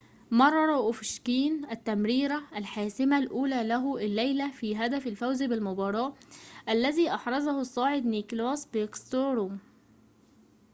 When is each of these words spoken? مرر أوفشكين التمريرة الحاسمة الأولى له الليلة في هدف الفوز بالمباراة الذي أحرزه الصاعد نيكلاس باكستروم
مرر 0.31 0.75
أوفشكين 0.75 1.65
التمريرة 1.71 2.41
الحاسمة 2.55 3.17
الأولى 3.17 3.63
له 3.63 3.97
الليلة 3.97 4.51
في 4.51 4.75
هدف 4.75 5.07
الفوز 5.07 5.43
بالمباراة 5.43 6.13
الذي 6.69 7.09
أحرزه 7.13 7.61
الصاعد 7.61 8.05
نيكلاس 8.05 8.65
باكستروم 8.65 9.59